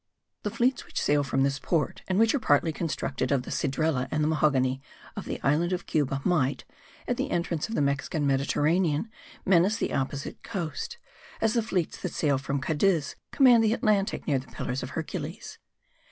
[0.41, 4.07] The fleets which sail from this port and which are partly constructed of the cedrela
[4.09, 4.81] and the mahogany
[5.15, 6.65] of the island of Cuba, might,
[7.07, 9.11] at the entrance of the Mexican Mediterranean,
[9.45, 10.97] menace the opposite coast,
[11.39, 15.59] as the fleets that sail from Cadiz command the Atlantic near the Pillars of Hercules.